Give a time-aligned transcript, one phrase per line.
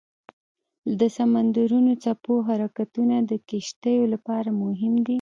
[0.99, 5.09] د سمندرونو څپو حرکتونه د کشتیو لپاره مهم دي.